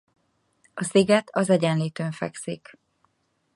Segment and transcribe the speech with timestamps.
[0.73, 2.77] A sziget az Egyenlítőn fekszik.